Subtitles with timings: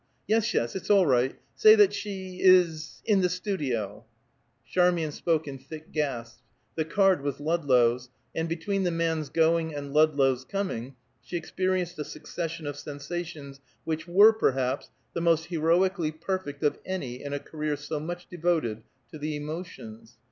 [0.27, 1.35] "Yes, yes; it's all right.
[1.53, 4.03] Say that she is in the studio."
[4.67, 6.41] Charmian spoke in thick gasps.
[6.73, 12.03] The card was Ludlow's; and between the man's going and Ludlow's coming, she experienced a
[12.03, 17.75] succession of sensations which were, perhaps, the most heroically perfect of any in a career
[17.75, 18.81] so much devoted
[19.11, 20.17] to the emotions.